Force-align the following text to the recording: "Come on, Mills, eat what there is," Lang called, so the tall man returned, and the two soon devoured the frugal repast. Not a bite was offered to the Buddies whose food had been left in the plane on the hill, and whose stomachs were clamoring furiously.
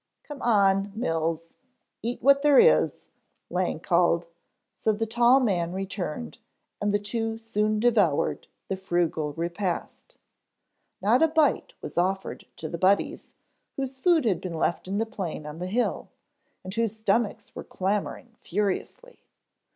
"Come 0.23 0.41
on, 0.41 0.91
Mills, 0.95 1.53
eat 2.01 2.23
what 2.23 2.41
there 2.41 2.57
is," 2.57 3.03
Lang 3.51 3.79
called, 3.79 4.27
so 4.73 4.93
the 4.93 5.05
tall 5.05 5.39
man 5.39 5.73
returned, 5.73 6.39
and 6.81 6.91
the 6.91 6.97
two 6.97 7.37
soon 7.37 7.79
devoured 7.79 8.47
the 8.67 8.77
frugal 8.77 9.33
repast. 9.33 10.17
Not 11.03 11.21
a 11.21 11.27
bite 11.27 11.75
was 11.83 11.99
offered 11.99 12.47
to 12.57 12.67
the 12.67 12.79
Buddies 12.79 13.35
whose 13.75 13.99
food 13.99 14.25
had 14.25 14.41
been 14.41 14.55
left 14.55 14.87
in 14.87 14.97
the 14.97 15.05
plane 15.05 15.45
on 15.45 15.59
the 15.59 15.67
hill, 15.67 16.09
and 16.63 16.73
whose 16.73 16.97
stomachs 16.97 17.53
were 17.55 17.63
clamoring 17.63 18.35
furiously. 18.41 19.19